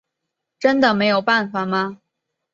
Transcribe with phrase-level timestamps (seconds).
[0.57, 1.99] 真的没有办法吗？